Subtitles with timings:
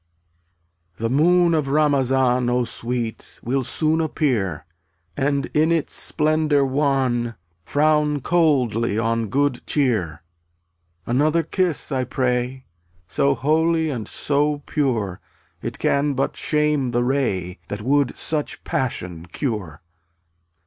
[0.01, 4.65] ©mat The moon of Ramazan O Sweet, will soon appear,
[5.17, 10.23] £$ And in its splendor wan >u ^£, Frown coldly on good cheer.
[11.05, 12.65] 8UTI 5 Another kiss, I pray;
[13.07, 15.19] So holy and so pure,
[15.61, 19.81] It can but shame the ray That would such passion cure.